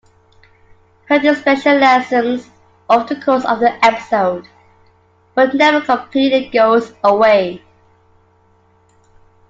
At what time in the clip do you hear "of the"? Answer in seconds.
3.45-3.69